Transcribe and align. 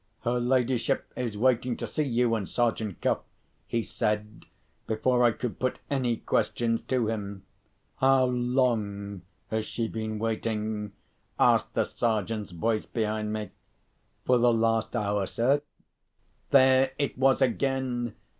"Her 0.21 0.39
ladyship 0.39 1.13
is 1.15 1.37
waiting 1.37 1.77
to 1.77 1.85
see 1.85 2.01
you 2.01 2.33
and 2.33 2.49
Sergeant 2.49 3.01
Cuff," 3.03 3.19
he 3.67 3.83
said, 3.83 4.47
before 4.87 5.23
I 5.23 5.29
could 5.31 5.59
put 5.59 5.77
any 5.91 6.17
questions 6.17 6.81
to 6.87 7.05
him. 7.05 7.43
"How 7.97 8.25
long 8.25 9.21
has 9.51 9.63
she 9.63 9.87
been 9.87 10.17
waiting?" 10.17 10.93
asked 11.39 11.75
the 11.75 11.85
Sergeant's 11.85 12.49
voice 12.49 12.87
behind 12.87 13.31
me. 13.31 13.51
"For 14.25 14.39
the 14.39 14.51
last 14.51 14.95
hour, 14.95 15.27
sir." 15.27 15.61
There 16.49 16.93
it 16.97 17.15
was 17.15 17.39
again! 17.39 18.15